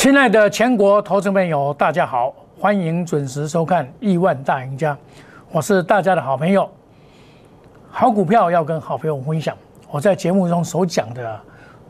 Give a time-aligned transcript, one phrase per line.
[0.00, 4.94] 亲爱的全国投资朋友，大家好，欢迎准时收看《亿万大赢家》，
[5.52, 6.66] 我是大家的好朋友。
[7.90, 9.54] 好股票要跟好朋友分享，
[9.90, 11.38] 我在节目中所讲的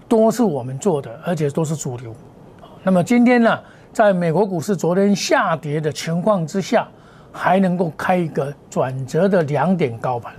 [0.09, 2.13] 都是我们做的，而且都是主流。
[2.83, 3.57] 那么今天呢，
[3.93, 6.89] 在美国股市昨天下跌的情况之下，
[7.31, 10.35] 还能够开一个转折的两点高盘。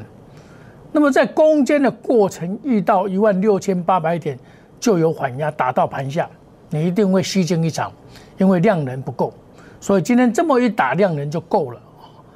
[0.92, 4.38] 那么在攻坚的过程遇到一万六千八百点，
[4.78, 6.30] 就有缓压打到盘下。
[6.72, 7.92] 你一定会吸金一场，
[8.40, 9.32] 因为量能不够，
[9.80, 11.80] 所以今天这么一打量能就够了。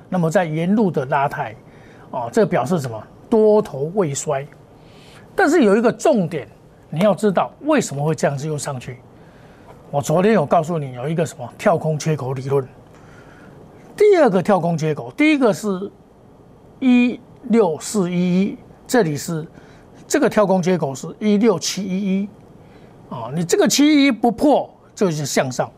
[0.09, 1.55] 那么在沿路的拉抬，
[2.11, 3.01] 哦，这表示什么？
[3.27, 4.45] 多头未衰。
[5.35, 6.47] 但是有一个重点，
[6.89, 8.97] 你要知道为什么会这样子又上去。
[9.89, 12.67] 我昨天有告诉你有一个什么跳空缺口理论。
[13.95, 15.89] 第二个跳空缺口，第一个是
[16.79, 19.47] 一六四一一，这里是
[20.07, 22.29] 这个跳空缺口是一六七一一。
[23.09, 25.71] 啊，你这个七一不破，就是向上。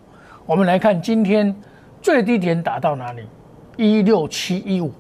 [0.45, 1.53] 我们来看今天
[2.02, 3.28] 最低点打到哪里？
[3.75, 4.92] 一六七一五，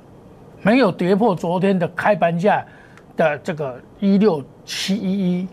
[0.61, 2.65] 没有跌破昨天的开盘价
[3.15, 5.47] 的这个一六七一一，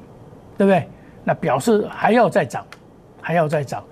[0.59, 0.89] 对不对？
[1.23, 2.67] 那表示还要再涨，
[3.21, 3.83] 还要再涨。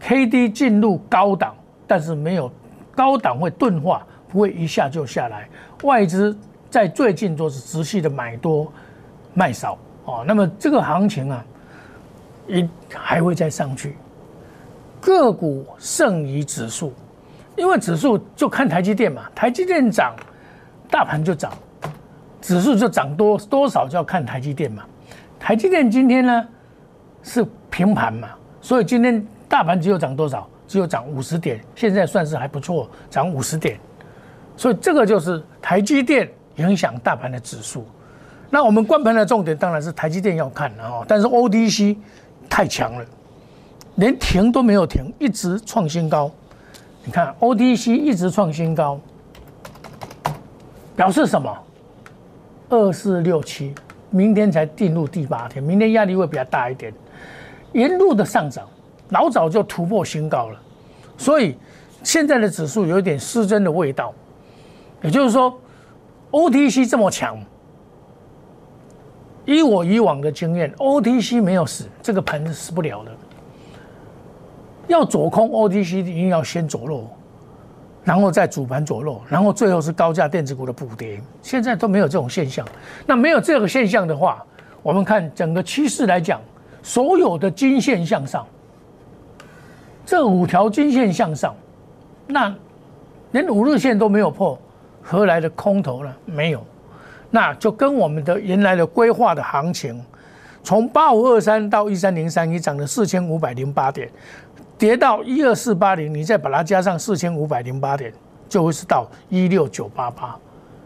[0.00, 1.54] K D 进入高档，
[1.86, 2.50] 但是没有
[2.94, 5.48] 高档会钝化，不会一下就下来。
[5.84, 6.36] 外资
[6.68, 8.70] 在最近都是持续的买多
[9.32, 10.24] 卖少哦。
[10.26, 11.44] 那么这个行情啊。
[12.48, 13.96] 一还会再上去，
[15.00, 16.92] 个股胜于指数，
[17.56, 20.14] 因为指数就看台积电嘛，台积电涨，
[20.90, 21.52] 大盘就涨，
[22.40, 24.82] 指数就涨多多少就要看台积电嘛。
[25.38, 26.48] 台积电今天呢
[27.22, 28.28] 是平盘嘛，
[28.60, 33.78] 所以今天大盘只有涨多少，只有涨五十点，现在算是还不错，涨五十点，
[34.56, 37.86] 所以这个就是台积电影响大盘的指数。
[38.50, 41.96] 那我们关盘的重点当然是台积电要看啊，但是 ODC。
[42.54, 43.06] 太强了，
[43.94, 46.30] 连停都没有停，一直创新高。
[47.02, 49.00] 你看 OTC 一直创新高，
[50.94, 51.50] 表示什么？
[52.68, 53.74] 二四六七，
[54.10, 56.92] 明天才进入第八天，明天压力会比较大一点。
[57.72, 58.68] 一路的上涨，
[59.08, 60.60] 老早就突破新高了，
[61.16, 61.56] 所以
[62.02, 64.12] 现在的指数有一点失真的味道。
[65.00, 65.58] 也就是说
[66.30, 67.42] ，OTC 这么强。
[69.44, 73.10] 以我以往的经验，OTC 没有死，这个盘是死不了的。
[74.88, 77.08] 要走空 OTC，一定要先走弱，
[78.04, 81.20] 然后再主盘走弱，然后最后是高价电子股的补跌。
[81.40, 82.66] 现在都没有这种现象。
[83.06, 84.44] 那没有这个现象的话，
[84.82, 86.40] 我们看整个趋势来讲，
[86.82, 88.46] 所有的均线向上，
[90.04, 91.54] 这五条均线向上，
[92.26, 92.54] 那
[93.30, 94.58] 连五日线都没有破，
[95.00, 96.12] 何来的空头呢？
[96.26, 96.64] 没有。
[97.34, 99.98] 那就跟我们的原来的规划的行情，
[100.62, 104.06] 从八五二三到一三零三你涨了四千五百零八点，
[104.76, 108.12] 跌到一二四八零，你再把它加上四千五百零八点，
[108.50, 110.36] 就会是到一六九八八，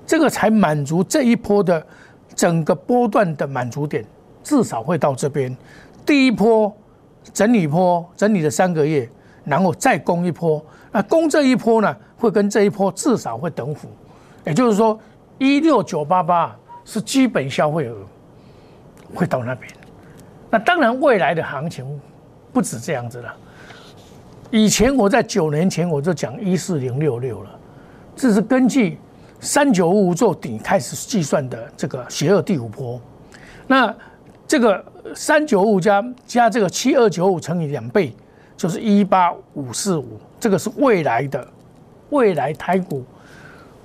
[0.06, 1.85] 这个才满足这一波的
[2.37, 4.05] 整个波段的满足点，
[4.45, 5.55] 至少会到这边。
[6.06, 6.73] 第一波
[7.33, 9.11] 整理波，整理了三个月，
[9.43, 13.89] 然后再攻一波，那攻这一波呢，会跟这一波至少会等幅，
[14.45, 14.97] 也就是说。
[15.39, 17.97] 一六九八八是基本消费额，
[19.15, 19.71] 会到那边。
[20.51, 22.01] 那当然，未来的行情
[22.53, 23.35] 不止这样子了。
[24.51, 27.51] 以前我在九年前我就讲一四零六六了，
[28.15, 28.97] 这是根据
[29.41, 33.01] 三九五五做底开始计算的这个邪恶第五波。
[33.67, 33.93] 那
[34.47, 34.83] 这个
[35.15, 38.15] 三九五加加这个七二九五乘以两倍，
[38.57, 40.19] 就是一八五四五。
[40.39, 41.47] 这个是未来的
[42.11, 43.05] 未来台股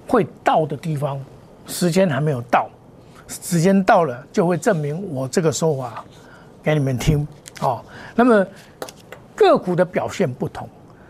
[0.08, 1.20] 会到的地方。
[1.66, 2.70] 时间还没有到，
[3.28, 6.04] 时间到了就会证明我这个说法
[6.62, 7.28] 给你们听
[7.62, 7.82] 哦。
[8.16, 8.46] 那么
[9.36, 10.68] 个股的表现不同，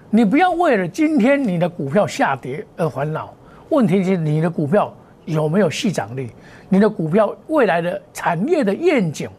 [0.09, 3.34] 你不要为了今天你的股票下跌而烦恼。
[3.70, 4.93] 问题是你的股票
[5.25, 6.29] 有没有续涨力？
[6.70, 9.29] 你的股票未来的产业的愿景，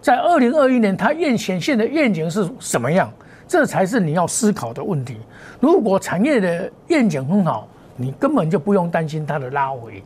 [0.00, 3.12] 在二零二一年它愿显现的愿景是什么样？
[3.48, 5.18] 这才是你要思考的问题。
[5.60, 10.02] 如果产业的愿景很好，你根本就不用担心它的拉回。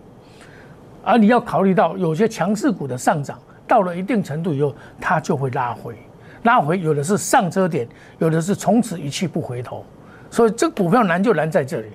[1.07, 5.95] 而你要考虑到有些强势股的上涨到了一定程度以后，它就会拉回，
[6.43, 7.87] 拉回有的是上车点，
[8.19, 9.85] 有的是从此一去不回头，
[10.33, 11.87] 所以这股票难就难在这里。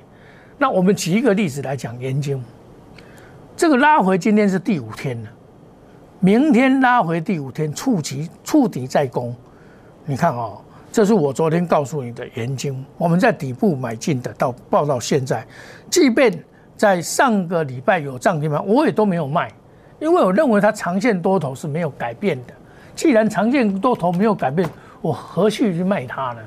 [0.58, 2.40] 那我们举一个例子来讲，研究
[3.54, 5.30] 这个拉回，今天是第五天了，
[6.22, 9.36] 明天拉回第五天触及触底再攻，
[10.06, 15.46] 你看哦，这是我昨天告诉你的研究，我们在底部买进的，到报到现在，
[15.90, 16.42] 即便。
[16.82, 19.52] 在上个礼拜有涨停板，我也都没有卖，
[20.00, 22.54] 因为我认为它长线多头是没有改变的。
[22.96, 24.68] 既然长线多头没有改变，
[25.00, 26.40] 我何须去卖它呢？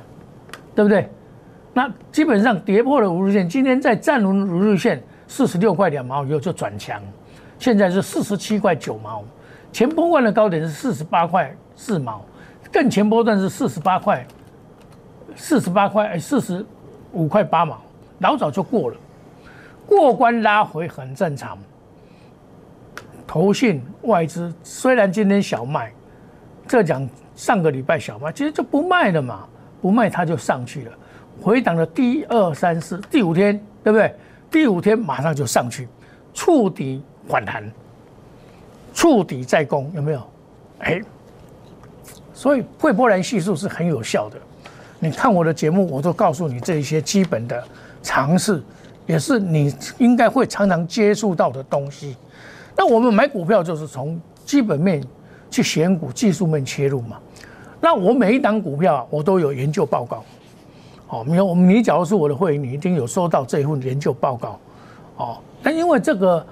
[0.75, 1.09] 对不对？
[1.73, 7.01] 那基本上跌破了五日线，今天在站稳五日线四十六块两毛以后就转强，
[7.61, 9.23] 现在是四十七块九毛，
[9.71, 12.25] 前波段的高点是四十八块四毛，
[12.73, 14.27] 更前波段是四十八块，
[15.37, 16.67] 四十八块四十
[17.13, 17.81] 五块八毛，
[18.19, 18.97] 老早就过了，
[19.87, 21.59] 过关拉回很正常。
[23.27, 25.93] 投信外资虽然今天小卖，
[26.69, 29.49] 这讲上个礼拜小卖，其实就不卖了嘛，
[29.81, 30.93] 不卖它就上去了。
[31.41, 34.15] 回档的第二、三、四、第五天，对不对？
[34.51, 35.89] 第五天马上就上去，
[36.33, 37.69] 触底反弹，
[38.93, 40.23] 触底再攻，有没有？
[40.81, 41.01] 哎，
[42.33, 44.39] 所以惠波兰系数是很有效的。
[45.01, 47.63] 你看我的节目，我都告诉你这一些基本的
[48.03, 48.63] 常识，
[49.07, 52.17] 也是你应该会常常接触到的东西。
[52.77, 55.03] 那我们买股票就是从基本面
[55.51, 57.19] 去选股，技术面切入嘛。
[57.81, 60.25] 那我每一档股票我都有研究报告。
[61.07, 64.59] 哦，没有，我们你假如是我的会员，你一定有收到这一份研究报告，
[65.17, 66.45] 哦，但因为这个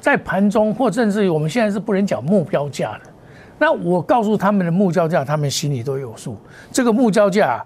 [0.00, 3.10] 在盘中或甚至于我们现在是不能讲目标价的，
[3.58, 6.36] 那我告诉他们的目标价，他们心里都有数。
[6.72, 7.64] 这个目标价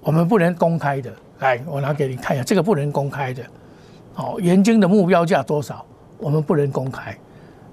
[0.00, 1.10] 我们不能公开的，
[1.40, 3.42] 来，我拿给你看一下，这个不能公开的，
[4.14, 5.84] 哦，元晶的目标价多少，
[6.18, 7.16] 我们不能公开。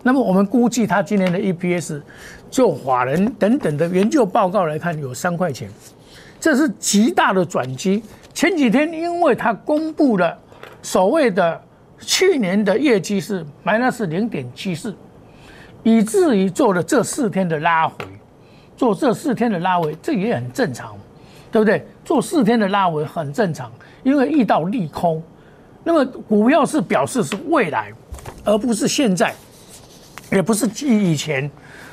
[0.01, 2.01] 那么我们估计他今年的 EPS，
[2.51, 5.69] 就法人等等的研究报告来看，有三块钱。
[6.41, 8.03] 这是极大的转机。
[8.33, 10.37] 前几天，因为他公布了
[10.81, 11.61] 所谓的
[11.99, 14.93] 去年的业绩是 minus 零点七四，
[15.83, 17.95] 以至于做了这四天的拉回，
[18.75, 20.97] 做这四天的拉回，这也很正常，
[21.53, 21.85] 对不对？
[22.03, 23.71] 做四天的拉回很正常，
[24.01, 25.21] 因为遇到利空。
[25.83, 27.91] 那么股票是表示是未来，
[28.43, 29.31] 而不是现在，
[30.31, 31.49] 也不是记以前。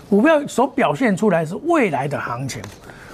[0.08, 2.62] 股票所表现出来是未来的行情。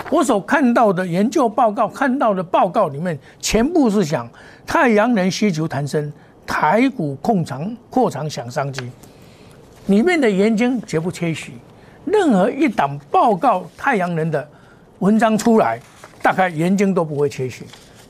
[0.09, 4.31] 我所看到的研究报告，看到的报告里面，全部是讲
[4.65, 6.13] 太阳能需求弹升，
[6.47, 8.89] 台股控长扩长想商机，
[9.87, 11.55] 里面的研究绝不缺席。
[12.05, 14.49] 任何一档报告太阳能的
[15.01, 15.81] 文章出来，
[16.26, 17.64] 大概研究都不会缺席，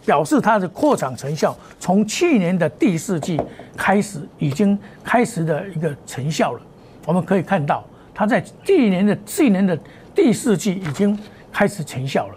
[0.06, 3.38] 表示它的扩产成效从去年的第四季
[3.76, 6.60] 开始已经开始的一个成效了。
[7.04, 7.84] 我们可以看到，
[8.14, 9.78] 它在去年的去年的
[10.14, 11.18] 第四季已经。
[11.52, 12.34] 开始成效了，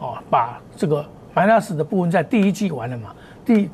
[0.00, 3.14] 哦，把这个买纳斯的部分在第一季完了嘛，
[3.44, 3.70] 第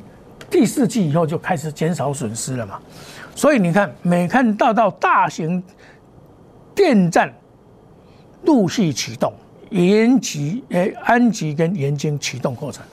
[0.50, 2.78] 第四季以后就开始减少损失了嘛，
[3.34, 5.62] 所以你看，每看到到大型
[6.74, 7.32] 电站
[8.42, 9.32] 陆续启动，
[9.70, 12.84] 延吉、诶安吉跟延津启动过程，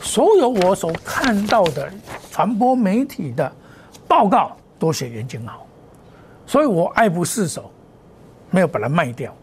[0.00, 1.90] 所有我所看到的
[2.30, 3.50] 传播媒体的
[4.06, 5.66] 报告都写延津好，
[6.46, 7.70] 所以我爱不释手，
[8.50, 9.34] 没有把它卖掉。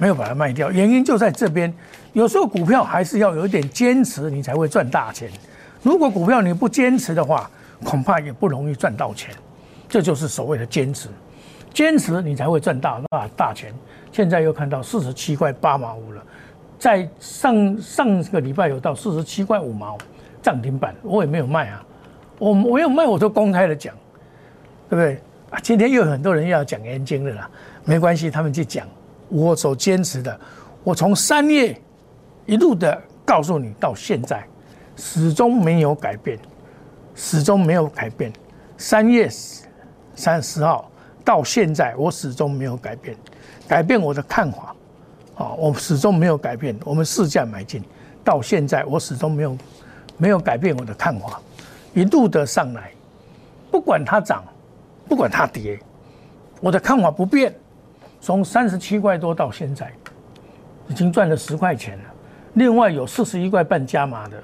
[0.00, 1.74] 没有把它卖掉，原因就在这边。
[2.12, 5.28] 有时候股票还是要有一点坚持，你才会赚大钱。
[5.82, 7.50] 如果股票你不坚持的话，
[7.82, 9.34] 恐怕也不容易赚到钱。
[9.88, 11.08] 这就是所谓的坚持，
[11.74, 13.74] 坚持你才会赚大大大钱。
[14.12, 16.22] 现在又看到四十七块八毛五了，
[16.78, 19.96] 在上上个礼拜有到四十七块五毛
[20.42, 21.84] 涨停板，我也没有卖啊。
[22.38, 23.94] 我我有卖，我都公开的讲，
[24.88, 25.58] 对不对啊？
[25.60, 27.50] 今天又有很多人要讲研经的啦，
[27.84, 28.86] 没关系，他们去讲。
[29.28, 30.40] 我所坚持的，
[30.82, 31.78] 我从三月
[32.46, 34.42] 一路的告诉你，到现在
[34.96, 36.38] 始终没有改变，
[37.14, 38.32] 始终没有改变。
[38.78, 39.28] 三月
[40.14, 40.90] 三十号
[41.24, 43.14] 到现在，我始终没有改变，
[43.68, 44.74] 改变我的看法。
[45.36, 46.76] 啊，我始终没有改变。
[46.84, 47.80] 我们市价买进，
[48.24, 49.56] 到现在我始终没有
[50.16, 51.40] 没有改变我的看法，
[51.94, 52.90] 一路的上来，
[53.70, 54.42] 不管它涨，
[55.06, 55.78] 不管它跌，
[56.60, 57.54] 我的看法不变。
[58.20, 59.92] 从三十七块多到现在，
[60.88, 62.04] 已经赚了十块钱了。
[62.54, 64.42] 另外有四十一块半加码的，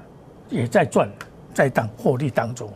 [0.49, 1.09] 也在赚，
[1.53, 2.71] 在当获利当中。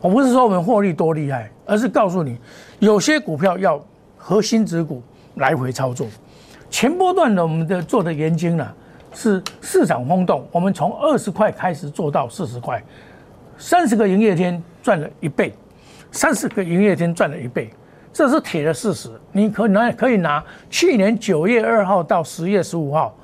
[0.00, 2.38] 我不是说我们获利多厉害，而是告诉你，
[2.78, 3.84] 有些股票要
[4.16, 5.02] 核心指股
[5.38, 6.06] 来回操作。
[6.70, 8.68] 前波段的我们的做的研究呢，
[9.14, 12.82] 是市场轰动，我们从二十块开始做到四十块，
[13.56, 15.54] 三十个营业天赚了一倍，
[16.12, 17.70] 三十个营业天赚了一倍。
[18.12, 23.14] 这是铁的事实，你可拿可以拿去年九月二号到十月十五号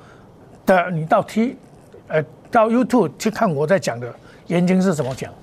[0.65, 1.57] 的，你到 T，
[2.07, 4.13] 呃，到 YouTube 去看我在讲的
[4.47, 5.33] 研究是怎么讲，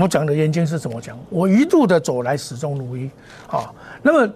[0.00, 3.10] 我讲的研究是怎么讲，我一路的走来始终如一，
[3.48, 3.70] 啊，
[4.02, 4.32] 那么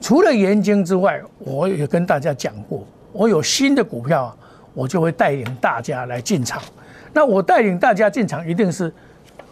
[0.00, 4.36] 除了研晶之外，我也跟大家讲过，我有新的股票，
[4.74, 6.62] 我就会带领大家来进场，
[7.12, 8.92] 那我带领大家进场一定是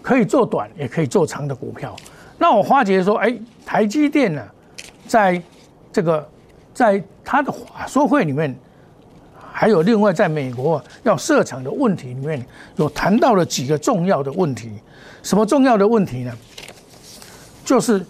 [0.02, 1.96] 可以做短也可以做长的股票。
[2.38, 3.34] 那我花姐说，哎，
[3.64, 4.42] 台积电呢，
[5.06, 5.40] 在
[5.90, 6.28] 这个
[6.74, 8.54] 在他的话说会里面，
[9.50, 12.44] 还有另外在美国要设厂的问题里面，
[12.76, 14.70] 有谈到了几个重要的问题。
[15.22, 16.32] 什么重要的问题呢？
[17.64, 18.04] 就是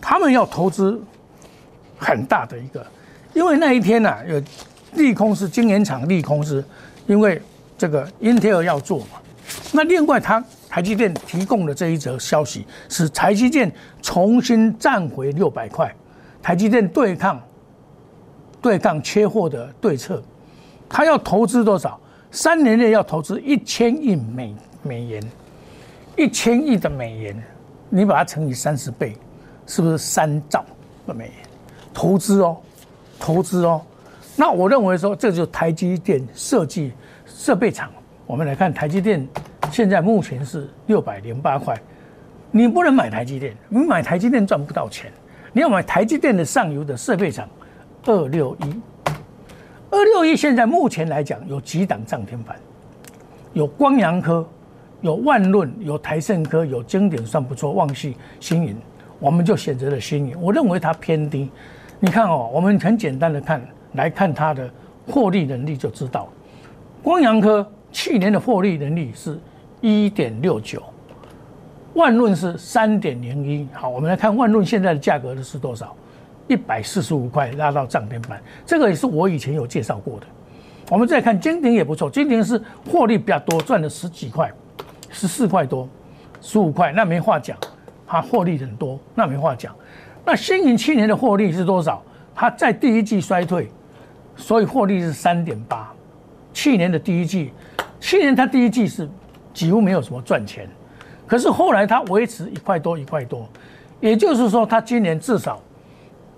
[0.00, 0.98] 他们要投资
[1.98, 2.86] 很大的一个，
[3.34, 4.42] 因为那一天呢，有
[4.94, 6.64] 利空是晶圆厂利空是，
[7.06, 7.40] 因为
[7.76, 9.20] 这个 Intel 要做嘛。
[9.72, 13.70] 那另外，他台积电提供的这一则消息，使台积电
[14.02, 15.94] 重新站回六百块。
[16.42, 17.42] 台积电对抗
[18.62, 20.22] 对抗缺货的对策，
[20.88, 22.00] 他要投资多少？
[22.30, 25.22] 三年内要投资一千亿美美元，
[26.16, 27.42] 一千亿的美元，
[27.88, 29.16] 你把它乘以三十倍，
[29.66, 30.64] 是不是三兆
[31.06, 31.34] 的美元
[31.96, 32.58] 投资哦？
[33.18, 33.80] 投资哦。
[34.36, 36.92] 那我认为说，这就是台积电设计
[37.24, 37.90] 设备厂。
[38.26, 39.26] 我们来看台积电，
[39.72, 41.74] 现在目前是六百零八块，
[42.50, 45.10] 你不能买台积电，你买台积电赚不到钱。
[45.54, 47.48] 你要买台积电的上游的设备厂，
[48.04, 48.80] 二六一，
[49.88, 52.58] 二六一现在目前来讲有几档涨停板，
[53.54, 54.46] 有光阳科，
[55.00, 58.76] 有万润，有台盛科，有经典算不错，旺系新银，
[59.18, 60.38] 我们就选择了新银。
[60.38, 61.48] 我认为它偏低，
[61.98, 63.60] 你看哦，我们很简单的看
[63.92, 64.70] 来看它的
[65.06, 66.28] 获利能力就知道，
[67.02, 69.38] 光阳科去年的获利能力是
[69.80, 70.82] 一点六九。
[71.94, 75.96] 万润是三点零一，好，我们来看万润现在的价格是多少？
[76.46, 80.26] 一百四十五块拉到涨停板，这个也是我以前有介绍过的。
[80.90, 84.52] 我们再看金鼎也不错，金鼎是获利比较多，赚了十几块，
[85.10, 85.88] 十四块多，
[86.42, 87.56] 十五块，那没话讲，
[88.06, 89.74] 它获利很多，那没话讲。
[90.26, 92.02] 那新营去年的获利是多少？
[92.34, 93.70] 它在第一季衰退，
[94.34, 95.90] 所以获利是三点八。
[96.52, 97.52] 去年的第一季，
[98.00, 99.08] 去年它第一季是
[99.54, 100.68] 几乎没有什么赚钱。
[101.28, 103.48] 可是后来它维持一块多一块多，
[104.00, 105.62] 也就是说它今年至少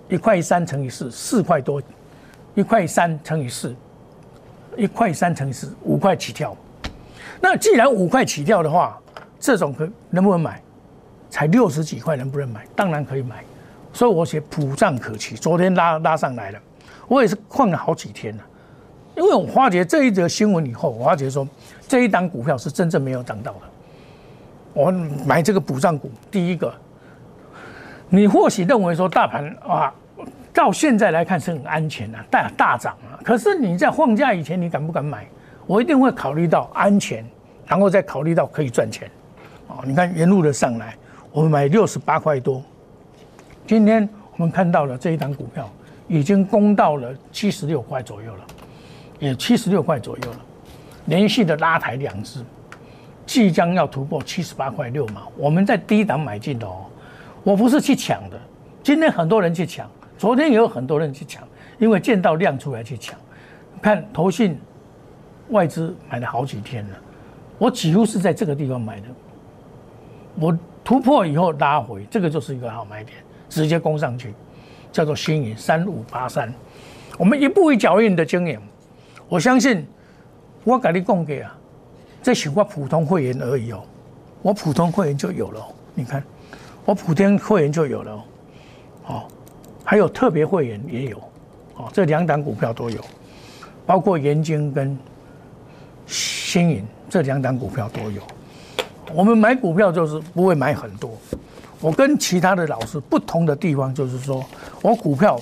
[0.07, 1.81] 一块三乘以四四块多，
[2.53, 3.75] 一块三乘以四，
[4.77, 6.55] 一块三乘以四五块起跳。
[7.41, 9.01] 那既然五块起跳的话，
[9.39, 10.61] 这种可能不能买？
[11.27, 12.67] 才六十几块能不能买？
[12.75, 13.43] 当然可以买。
[13.99, 15.35] 所以我写普涨可期。
[15.35, 16.59] 昨天拉拉上来了，
[17.09, 18.43] 我也是困了好几天了，
[19.17, 21.45] 因为我发觉这一则新闻以后，我发觉说
[21.85, 23.59] 这一档股票是真正没有涨到的。
[24.71, 24.89] 我
[25.25, 26.73] 买这个补涨股，第一个，
[28.07, 29.93] 你或许认为说大盘啊，
[30.53, 33.19] 到现在来看是很安全的，大大涨啊。
[33.21, 35.27] 可是你在放假以前，你敢不敢买？
[35.67, 37.21] 我一定会考虑到安全，
[37.67, 39.11] 然后再考虑到可以赚钱。
[39.67, 40.95] 哦，你看沿路的上来，
[41.33, 42.63] 我们买六十八块多，
[43.69, 45.69] 今天我们看到了这一档股票
[46.07, 48.43] 已经攻到了七十六块左右了，
[49.19, 50.39] 也七十六块左右了，
[51.05, 52.43] 连续的拉抬两只。
[53.27, 56.87] 即将要突破七十八块六毛，我们在低档买进的哦，
[57.43, 58.39] 我不是去抢的。
[58.81, 61.47] 今天很多人去抢，昨天也有很多人去抢，
[61.77, 63.19] 因为见到量出来去抢。
[63.79, 64.59] 看投信
[65.49, 66.97] 外资买了好几天了，
[67.59, 69.05] 我几乎是在这个地方买的。
[70.39, 73.15] 我突破以后拉回，这个就是一个好买点，
[73.49, 74.33] 直接攻上去，
[74.91, 76.53] 叫做新颖三五八三。
[77.17, 78.61] 我们一步一脚印的经验，
[79.27, 79.85] 我相信
[80.63, 81.55] 我给你供给啊。
[82.21, 83.81] 这是我普通会员而已哦，
[84.41, 85.65] 我普通会员就有了。
[85.95, 86.23] 你看，
[86.85, 88.25] 我普通会员就有了，
[89.07, 89.23] 哦，
[89.83, 91.17] 还有特别会员也有，
[91.75, 93.01] 哦，这两档股票都有，
[93.85, 94.97] 包括盐金跟
[96.05, 98.21] 新银这两档股票都有。
[99.13, 101.11] 我们买股票就是不会买很多，
[101.81, 104.45] 我跟其他的老师不同的地方就是说
[104.81, 105.39] 我股票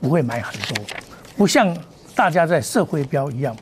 [0.00, 0.84] 不会买很多，
[1.36, 1.76] 不像
[2.16, 3.56] 大家在社会标一样，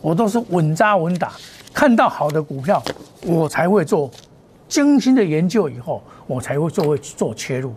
[0.00, 1.32] 我都是稳扎稳打。
[1.72, 2.82] 看到好的股票，
[3.24, 4.10] 我才会做
[4.68, 7.72] 精心的研究，以后我才会做会做切入。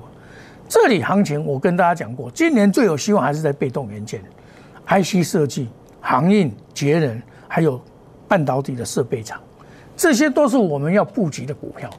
[0.67, 4.23] 这里行情我跟大家讲过，今年最有希望还是在被动元件、
[4.87, 5.67] IC 设计、
[6.01, 7.79] 航运、节能，还有
[8.27, 9.39] 半导体的设备厂，
[9.95, 11.89] 这些都是我们要布局的股票。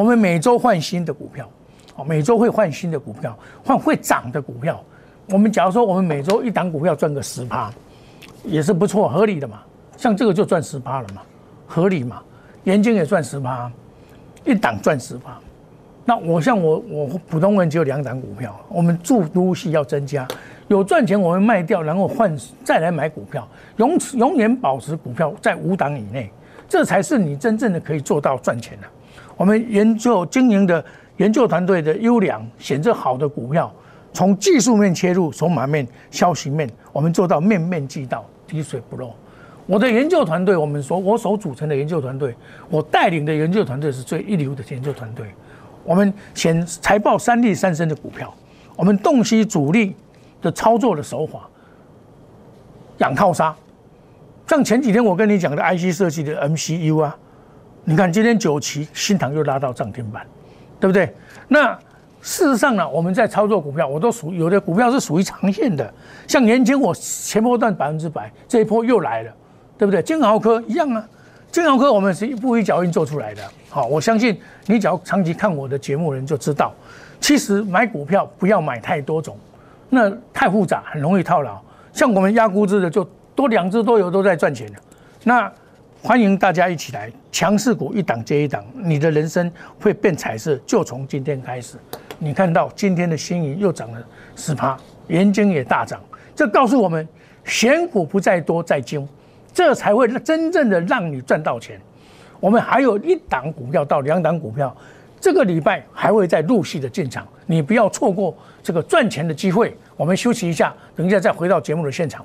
[0.00, 1.46] 我们每周换新的股票，
[1.94, 4.82] 哦，每周会换新的股票，换会涨的股票。
[5.28, 7.70] 我们假如说我们每周一档股票赚个十趴，
[8.42, 9.60] 也是不错，合理的嘛。
[9.98, 11.20] 像这个就赚十趴了嘛。
[11.66, 12.22] 合理嘛？
[12.64, 13.70] 元晶也赚十趴，
[14.46, 15.38] 一档赚十趴。
[16.06, 20.26] 那我像我我普通人只有两档股票，我们注都系要增加，
[20.68, 26.32] 有赚钱我们卖掉，然后换再来买股票，永永远保持股票在五档以内，
[26.66, 28.86] 这才是你真正的可以做到赚钱的。
[29.40, 30.84] 我们研究经营的
[31.16, 33.72] 研究团队的优良选择好的股票，
[34.12, 39.14] 从技术面切入，从马面、消息面，我们做到面面俱到，滴水不漏。
[39.64, 42.36] 我的研究团队，我们所我所组成的研究团队，
[42.68, 45.24] 我带领的研究团队是最一流的研究团队。
[45.84, 48.30] 我们选财报三利三升的股票，
[48.76, 49.96] 我们洞悉主力
[50.42, 51.48] 的操作的手法，
[52.98, 53.56] 养套杀，
[54.46, 57.16] 像前几天我跟你讲的 IC 设计的 MCU 啊，
[57.90, 60.24] 你看今天九旗新塘又拉到涨停板，
[60.78, 61.12] 对不对？
[61.48, 61.76] 那
[62.22, 65.92] 事实上呢，我们在操作股票，我都属有的股票是属于长线的，
[66.28, 69.32] 像年前我前波段百分之百，这一波又来了，
[69.76, 70.00] 对不对？
[70.04, 71.04] 金豪科一样啊，
[71.50, 73.42] 金豪科我们是一步一脚印做出来的。
[73.68, 76.72] 好，我相信你只要长期看我的节目，人就知道，
[77.18, 79.36] 其实买股票不要买太多种，
[79.88, 81.60] 那太复杂，很容易套牢。
[81.92, 83.02] 像我们压估值的，就
[83.34, 84.78] 多两只多有都在赚钱的。
[85.24, 85.52] 那
[86.02, 91.76] 欢迎大家一起来，强势股一档接一档，你的人生会变彩色，就从今天开始。
[92.18, 94.02] 你看到今天的新银又涨了
[94.34, 94.78] 十趴，
[95.08, 96.00] 元金也大涨，
[96.34, 97.06] 这告诉我们
[97.44, 99.06] 选股不在多在精，
[99.52, 101.78] 这才会真正的让你赚到钱。
[102.40, 104.74] 我们还有一档股票到两档股票，
[105.20, 109.76] 这个礼拜还会再陆续的进场，你不要错过这个赚钱的机会。
[109.98, 112.24] 我们休息一下，等一下再回到节目的现场。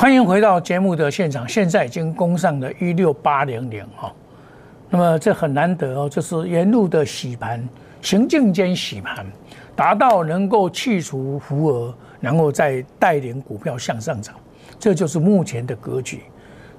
[0.00, 4.14] 欢迎回到节目的现场，现在已经攻上了一六八零零哈，
[4.90, 7.68] 那么这很难得哦，这是沿路的洗盘，
[8.00, 9.26] 行进间洗盘，
[9.74, 14.36] 达到能够去除浮额，然后再带领股票向上涨，
[14.78, 16.22] 这就是目前的格局，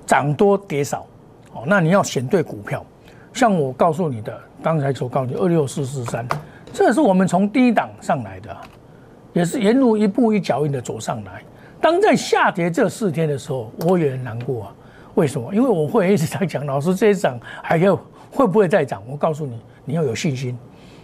[0.06, 1.06] 涨多跌少，
[1.52, 2.86] 哦，那你要选对股票，
[3.34, 6.26] 像我告诉你的，刚才所告诉你二六四四三，
[6.72, 8.56] 这是我们从低档上来的，
[9.34, 11.44] 也是沿路一步一脚印的走上来。
[11.82, 14.76] 当在下跌这四天的时候，我也很难过啊。
[15.16, 15.54] 为什么？
[15.54, 17.96] 因为我会一直在讲，老师这一涨还要
[18.32, 19.02] 会不会再涨？
[19.08, 20.58] 我告诉你，你要有信心，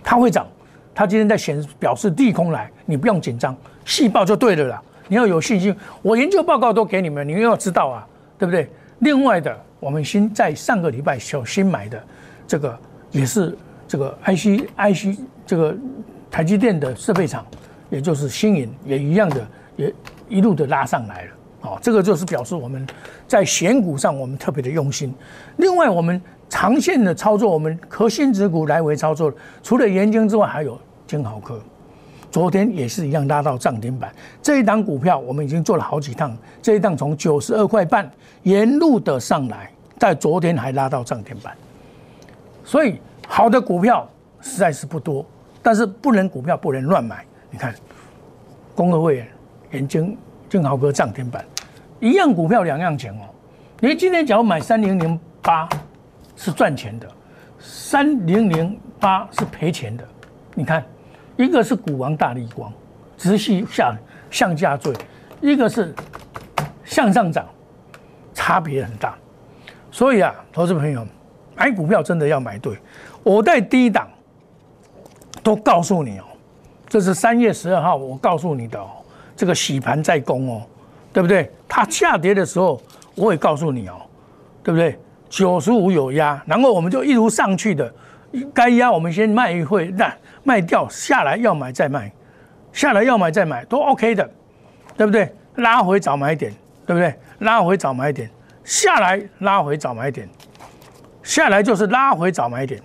[0.03, 0.47] 它会涨。
[0.93, 4.81] 它今天在显表示利空来，你不用紧张，细报就对了啦。
[5.07, 8.07] 你要有信心，我研究报告都给你们，你又要知道啊，
[8.37, 8.69] 对不对？
[8.99, 12.01] 另外的，我们新在上个礼拜小新买的
[12.47, 12.77] 这个
[13.11, 13.57] 也是
[13.87, 15.75] 这个 IC IC 这个
[16.31, 17.45] 台积电的设备厂，
[17.89, 19.93] 也就是新颖也一样的也。
[20.27, 22.85] 一路的拉上来了，哦，这个就是表示我们
[23.27, 25.13] 在选股上我们特别的用心。
[25.57, 29.33] 另外，我们长线的操作，我们核心指股来回操作，
[29.63, 31.59] 除了研究之外，还有金豪科，
[32.31, 34.13] 昨天也是一样拉到涨停板。
[34.41, 38.09] 这一档股票我们已经做了好几趟，这一档从九十二块半
[38.43, 41.55] 沿路的上来，在昨天还拉到涨停板。
[42.63, 44.07] 所以好的股票
[44.41, 45.25] 实在是不多，
[45.61, 47.23] 但是不能股票不能乱买。
[47.49, 47.73] 你看，
[48.75, 49.27] 工合会员。
[49.75, 50.17] 眼睛
[50.49, 51.43] 正好个涨停板，
[51.99, 53.27] 一样股票两样钱哦。
[53.81, 55.67] 你今天假如买三零零八
[56.37, 57.07] 是赚钱的，
[57.59, 60.07] 三零零八是赔钱的。
[60.53, 60.83] 你看，
[61.35, 62.71] 一个是股王大力光，
[63.17, 63.93] 直系下
[64.31, 64.93] 向下坠；
[65.41, 65.93] 一个是
[66.85, 67.45] 向上涨，
[68.33, 69.13] 差别很大。
[69.91, 71.05] 所以啊，投资朋友
[71.53, 72.77] 买股票真的要买对。
[73.23, 74.07] 我在低档
[75.43, 76.23] 都告诉你哦，
[76.87, 78.87] 这是三月十二号我告诉你的哦。
[79.35, 80.61] 这个洗盘在攻哦，
[81.11, 81.51] 对不对？
[81.67, 82.81] 它下跌的时候，
[83.15, 84.01] 我也告诉你哦，
[84.63, 84.97] 对不对？
[85.29, 87.93] 九十五有压，然后我们就一路上去的，
[88.53, 92.11] 该压我们先卖一会，那卖掉下来要买再卖，
[92.71, 94.29] 下来要买再买都 OK 的，
[94.95, 95.29] 对不对？
[95.55, 96.53] 拉回早买点，
[96.85, 97.13] 对不对？
[97.39, 98.29] 拉回早买点，
[98.63, 100.29] 下来拉回早买点，
[101.23, 102.81] 下来就是拉回早买点，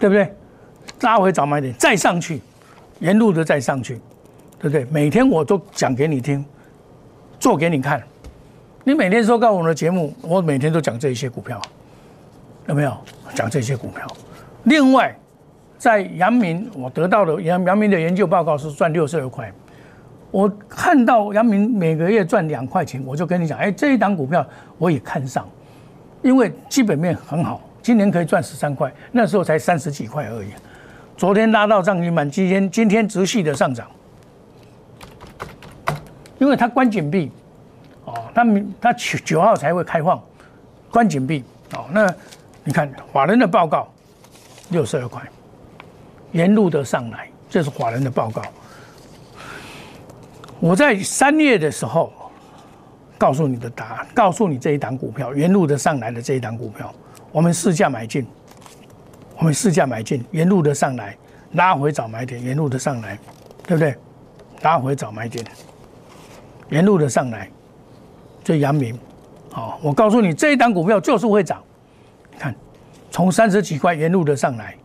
[0.00, 0.34] 对不对？
[1.02, 2.40] 拉回早买点再上去。
[3.02, 4.00] 沿路的再上去，
[4.60, 4.86] 对不对？
[4.88, 6.44] 每天我都讲给你听，
[7.40, 8.00] 做给你看。
[8.84, 11.60] 你每天收看我的节目，我每天都讲这一些股票，
[12.66, 12.96] 有没有
[13.34, 14.06] 讲这些股票？
[14.64, 15.12] 另外，
[15.78, 19.52] 在阳明，我得到的阳阳明的研究报告是赚六十二块，
[20.30, 24.46] 我看到阳明每个月赚两块钱，我就跟你讲，哎，这一档股票
[24.78, 25.48] 我也看上，
[26.22, 30.48] 因为基本面很好，今年可以赚十三块，那时候才三十几块而已。
[31.22, 33.88] 昨天拉到涨停板，今天今天持续的上涨，
[36.40, 37.30] 因为它关紧闭，
[38.04, 40.20] 哦，它明它九九号才会开放，
[40.90, 42.12] 关紧闭，哦，那
[42.64, 43.86] 你看法人的报告
[44.70, 45.22] 六十二块，
[46.32, 48.42] 沿路的上来，这是法人的报告。
[50.58, 52.12] 我在三月的时候
[53.16, 56.92] 告诉你的答案，告诉你这一档股票沿路的上来的这一档股票，
[57.30, 58.26] 我们试价买进。
[59.42, 61.16] 我们试价买进，沿路的上来，
[61.54, 63.18] 拉回找买点，沿路的上来，
[63.66, 63.92] 对不对？
[64.60, 65.44] 拉回找买点，
[66.70, 67.50] 沿路的上来，
[68.44, 68.96] 这阳明，
[69.50, 71.60] 好，我告诉你，这一档股票就是会涨。
[72.38, 72.54] 看，
[73.10, 74.76] 从三十几块沿路的上来，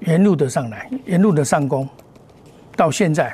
[0.00, 1.86] 沿路的上来，沿路的上攻，
[2.76, 3.30] 到现在，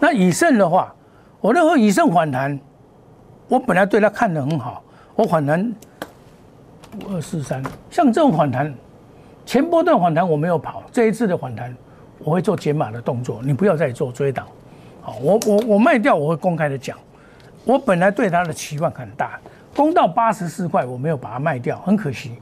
[0.00, 0.92] 那以盛的话，
[1.40, 2.58] 我认为以盛反弹，
[3.46, 4.82] 我本来对它看得很好，
[5.14, 5.72] 我反弹
[6.98, 8.74] 五二四三，像这种反弹。
[9.46, 11.74] 前波段反弹我没有跑，这一次的反弹
[12.18, 14.46] 我会做减码的动作，你不要再做追档。
[15.02, 16.96] 好，我我我卖掉我会公开的讲，
[17.64, 19.40] 我本来对它的期望很大，
[19.74, 22.32] 攻到八十四块我没有把它卖掉，很可惜。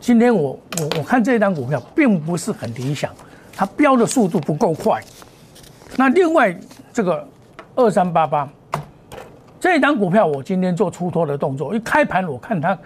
[0.00, 0.50] 今天我
[0.80, 3.10] 我我看这一张股票并不是很理想，
[3.56, 5.00] 它飙的速度不够快。
[5.96, 6.54] 那另外
[6.92, 7.26] 这个
[7.74, 8.48] 二三八八
[9.58, 12.78] 这一张股票我今天做出脱的动作，一开盘我看它。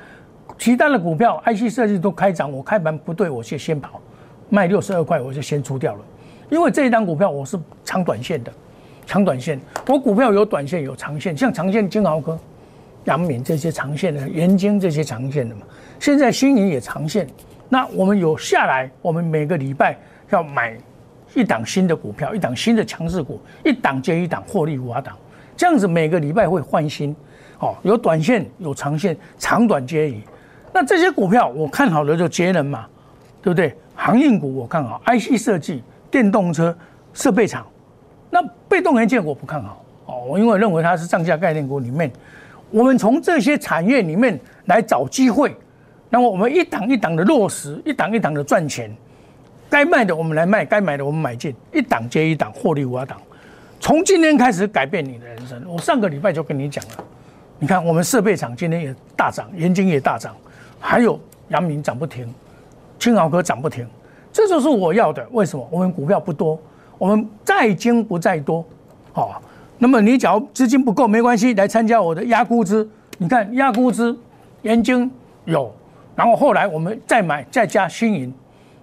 [0.59, 4.01] 其他的股票，IC 设计都开涨，我开盘不对，我就先跑，
[4.49, 6.01] 卖六十二块，我就先出掉了。
[6.51, 8.53] 因为这一张股票我是长短线的，
[9.07, 12.39] 长短线，我股票有短线有长线，像长线金豪科、
[13.05, 15.63] 杨敏这些长线的，元晶这些长线的嘛。
[15.99, 17.27] 现在新盈也长线，
[17.69, 19.97] 那我们有下来，我们每个礼拜
[20.31, 20.77] 要买
[21.35, 25.17] 一档新的股票，一档新的强势股，一档接一档获利五档，
[25.57, 27.17] 这样子每个礼拜会换新，
[27.59, 30.23] 哦，有短线有长线，长短皆宜。
[30.73, 32.87] 那这些股票我看好的就节能嘛，
[33.43, 33.77] 对不对？
[33.95, 36.77] 航运股我看好，IC 设计、电动车、
[37.13, 37.67] 设备厂。
[38.31, 42.11] 那被动元件我不看好哦，我因为认为它是上下概念股里面，
[42.71, 45.55] 我们从这些产业里面来找机会，
[46.09, 48.91] 那么我们一档一档的落实，一档一档的赚钱。
[49.69, 53.21] 该卖的我们来卖，该买的我们买进，一档接一档，获利无二档。
[53.79, 55.63] 从今天开始改变你的人生。
[55.67, 57.05] 我上个礼拜就跟你讲了，
[57.59, 60.35] 你看我们设备厂今天也大涨，元晶也大涨。
[60.83, 61.19] 还有
[61.49, 62.27] 阳明涨不停，
[62.99, 63.87] 青豪科涨不停，
[64.33, 65.25] 这就是我要的。
[65.31, 65.67] 为什么？
[65.71, 66.59] 我们股票不多，
[66.99, 68.63] 我们再精不在多，
[69.13, 69.41] 好。
[69.79, 72.87] 那么你只要资金不够没关系，来参加我的压估值。
[73.19, 74.15] 你看压估值，
[74.63, 75.11] 元晶
[75.45, 75.73] 有，
[76.15, 78.33] 然后后来我们再买再加新银，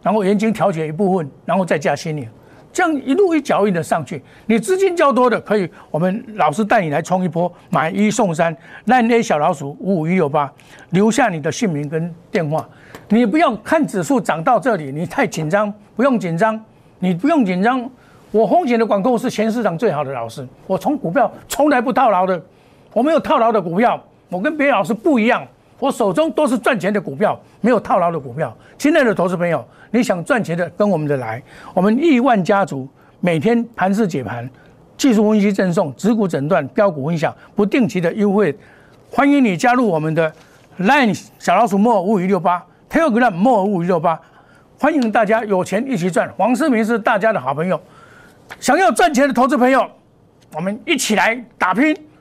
[0.01, 2.27] 然后元晶调节一部分，然后再加新银。
[2.71, 8.55] 这样一路一脚印的上去，你资金较多的可以，我们老师带你来冲一波，买一送三，
[8.85, 10.51] 那那小老鼠五五一六八，
[10.91, 12.67] 留下你的姓名跟电话，
[13.09, 16.59] 你不要看指数涨到这里，你太紧张，不用紧张，
[16.99, 17.89] 你不用紧张，
[18.31, 22.41] 我风险的管控是全市场最好的老师，我从股票从来不套牢的，
[22.93, 25.45] 我没有套牢的股票，我跟别的老师不一样。
[25.79, 28.55] 我手中都是赚钱的股票，没有套牢的股票。
[28.77, 31.41] 亲爱的投资朋友，你想赚钱的，跟我们的来。
[31.73, 32.87] 我们亿万家族
[33.21, 34.47] 每天盘式解盘、
[34.97, 38.53] 技术分析赠送、指股诊断、标股分享，不定期的优惠，
[39.09, 40.31] 欢迎你加入我们的
[40.79, 44.19] Line 小老鼠莫五五六八 Telegram 莫五五六八，
[44.77, 46.29] 欢迎大家有钱一起赚。
[46.37, 47.79] 黄世明是大家的好朋友，
[48.59, 49.89] 想要赚钱的投资朋友，
[50.53, 51.95] 我们一起来打拼。